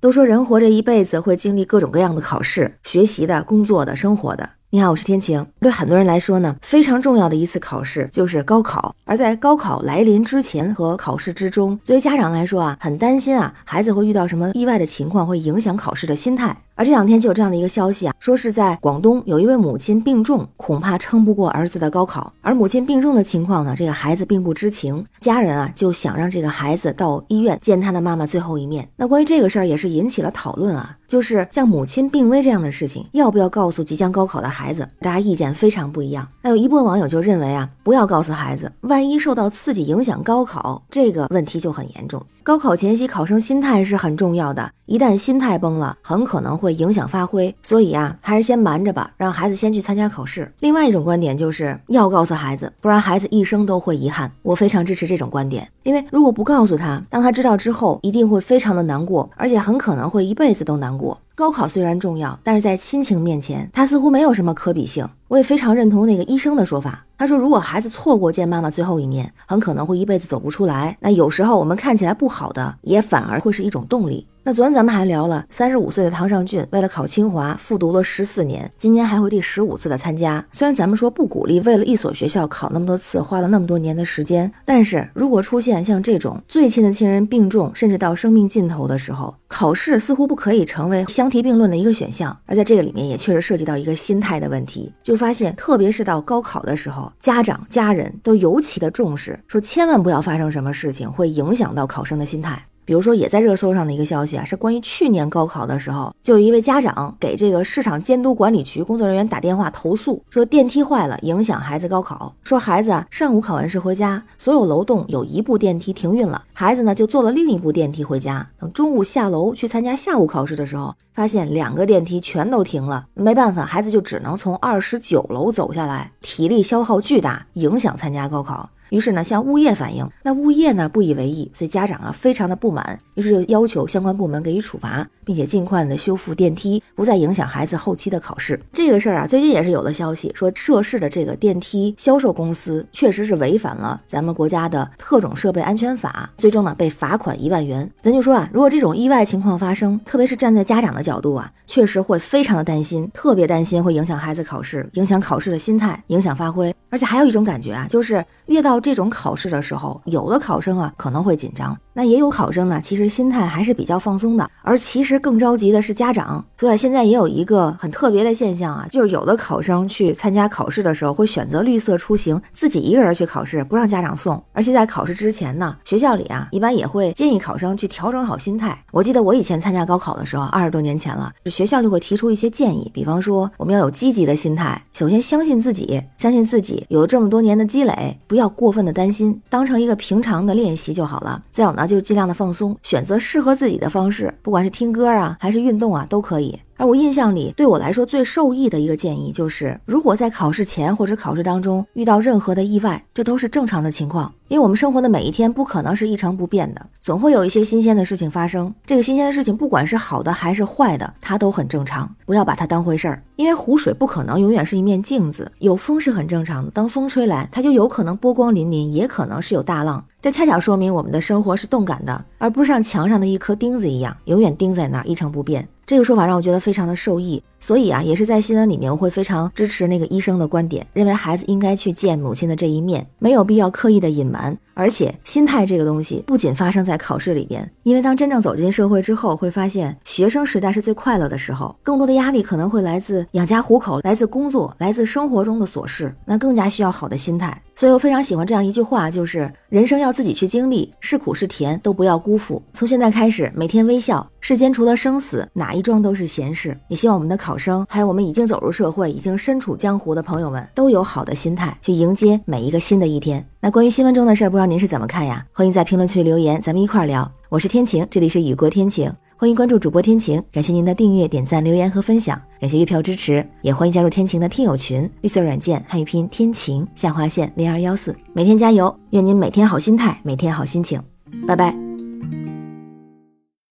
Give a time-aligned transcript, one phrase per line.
[0.00, 4.48] 都说人活着一辈子会经历各种各样的考试，学习的、工作的、生活的。
[4.70, 5.46] 你好，我是天晴。
[5.60, 8.94] 对很多人来说呢，非常重要的一次考试就是高考。
[9.04, 16.56] 而在高考来临之前和考试之中，作为家长来说啊，很担心啊，孩子会遇到什么意外的情况，会影响考试的心态。
[16.80, 22.32] 而这两天就有这样的一个消息啊，说是在广东有一位母亲病重，恐怕撑不过儿子的高考。
[22.40, 28.88] 而母亲病重的情况呢，这个孩子并不知情，家人啊就想让这个孩子到医院见他的妈妈最后一面。
[28.96, 34.88] 那关于这个事儿也是引起了讨论啊，就是像母亲病危这样的事情，要不要告诉即将高考的孩子？
[35.00, 36.26] 大家意见非常不一样。
[36.40, 42.24] 那有一部分网友就认为啊，不要告诉孩子，万一受到刺激影响高考，这个问题就很严重。
[42.42, 47.54] 高考前夕，考生心态是很重要的，一旦心态崩了，很可能会影响发挥。
[47.62, 50.52] 所以啊，还是先瞒着吧，让孩子先去参加考试。
[50.60, 54.30] 另外一种观点就是要告诉孩子，不然孩子一生都会遗憾。
[54.42, 61.20] 我非常支持这种观点，因为如果不告诉他，当他知道之后，一定会非常的难过，而且很可能会一辈子都难过。
[61.34, 65.08] 高考虽然重要，但是在亲情面前，它似乎没有什么可比性。
[65.28, 67.06] 我也非常认同那个医生的说法。
[67.16, 70.96] 他说，如果孩子错过见妈妈最后一面，很可能会一辈子走不出来。
[71.00, 74.26] 那有时候我们看起来不好的，也反而会是一种动力。
[74.42, 80.42] 那昨天咱们还聊了，三十五岁的唐尚俊为了考清华复读了十四年，今年还会第十五次的参加。
[80.50, 92.34] 虽然咱们说不鼓励为了一所学校考那么多次，花了那么多年的时间，但是如果出现像这种最亲的亲人病重，甚至到生命尽头的时候，考试似乎不可以成为相提并论的一个选项。
[92.46, 102.64] 而在这个里面，也确实涉及到一个心态的问题，就发现特别是到高考的时候，家长家人都尤其的重视，说千万不要发生什么事情会影响到考生的心态。
[102.84, 112.34] 比如说，也在热搜上的一个消息啊，是关于去年高考的时候，就有一位家长给这个市场监督管理局工作人员打电话投诉，说电梯坏了，影响孩子高考。
[112.42, 118.48] 说孩子啊，上午考完试回家，所有楼栋有一部电梯停运了，孩子呢就坐了另一部电梯回家。
[118.58, 128.70] 等中午下楼去参加下午考试的时候，发现两个电梯全都停了，没办法，孩子就只能从二十九楼走下来，体力消耗巨大，影响参加高考。
[128.90, 138.60] 于是呢，向物业反映，那物业呢不以为意，所以家长啊非常的不满，于是就要求相关部门给予处罚，并且尽快的修复电梯，不再影响孩子后期的考试。
[138.72, 147.90] 这个事儿啊，最近也是有了消息，说涉事的这个电梯销售公司确实是违反了咱们国家的特种设备安全法，最终呢被罚款一万元。
[148.02, 156.74] 咱就说啊，如果这种意外情况发生，特别是站在家长的角度啊，确实会非常的担心，特别担心会影响孩子考试，影响考试的心态，影响发挥。
[156.88, 164.50] 而且还有一种感觉啊，就是越到这种考试的时候，有的考生啊可能会紧张，那也有考生呢，其实心态还是比较放松的。
[164.62, 166.42] 而其实更着急的是家长。
[166.56, 174.42] 所以现在也有一个很特别的现象啊，就是有的考生去参加考试的时候，会选择绿色出行，自己一个人去考试，不让家长送。
[174.54, 178.82] 而且在考试之前呢，学校里啊一般也会建议考生去调整好心态。
[178.92, 186.86] 我记得我以前参加高考的时候，二十多年前了，学校就会提出一些建议，比方说我们要有积极的心态，首先相信自己，相信自己。
[186.88, 191.42] 有这么多年的积累，不要过分的担心，当成一个平常的练习就好了。
[191.52, 196.58] 再有呢，就是尽量的放松，选择适合自己的方式，不管是听歌啊，还是运动啊，都可以。
[196.76, 204.32] 而我印象里，对我来说最受益的一个建议就是，如果在考试前或者考试当中遇到任何的意外，这都是正常的情况。
[204.48, 208.72] 因为我们生活的每一天不可能是一成不变的，总会有一些新鲜的事情发生。
[208.86, 213.22] 这个新鲜的事情，不管是好的还是坏的，它都很正常，不要把它当回事儿。
[213.36, 216.70] 因为湖水不可能永远是一面镜子，有风是很正常的。
[216.70, 220.02] 当风吹来，它就有可能波光粼粼，也可能是有大浪。
[220.22, 225.68] 这恰巧说明我们的生活是动感的，而不是像墙上的一颗钉子一样，永远钉在那儿一成不变。
[225.86, 234.56] 这个说法让我觉得非常的受益，所以啊，也是在新闻里面我会非常支持那个医生的观点，认为孩子应该去见母亲的这一面，没有必要刻意的隐瞒。
[234.72, 247.60] 而且心态这个东西不仅发生在考试里边，因为当真正走进社会之后，会发现学生时代是最快乐的时候，更多的压力可能会来自养家糊口，来自工作，来自生活中的琐事，那更加需要好的心态。
[247.74, 252.62] 所以我非常喜欢这样一句话，就是人生要自己去经历，是苦是甜都不要辜负。
[252.72, 256.78] 从现在开始，每天微笑，世间除了生死，哪一桩都是闲事。
[256.86, 263.44] 也希望我们的考生，还有我们已经走入社会、已经身处江湖的朋友们，都有好的心态去迎接每一个新的一天。
[263.58, 265.44] 那关于新闻中的事儿，不知道您是怎么看呀？
[265.52, 267.28] 欢迎在评论区留言，咱们一块儿聊。
[267.48, 269.12] 我是天晴，这里是雨过天晴。
[269.36, 281.02] 欢迎关注主播天晴，感谢您的订阅、点赞、留言和分享，感谢月票支持，也欢迎加入天晴的听友群，绿色软件汉语拼天晴下划线零二幺四，每天加油，愿您每天好心态，每天好心情，
[281.48, 281.89] 拜拜。
[282.20, 282.59] thank you